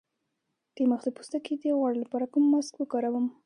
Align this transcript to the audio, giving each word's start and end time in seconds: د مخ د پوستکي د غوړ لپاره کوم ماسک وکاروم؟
د 0.75 0.77
مخ 0.89 1.01
د 1.05 1.09
پوستکي 1.17 1.53
د 1.59 1.63
غوړ 1.77 1.93
لپاره 2.03 2.25
کوم 2.33 2.45
ماسک 2.51 2.73
وکاروم؟ 2.77 3.25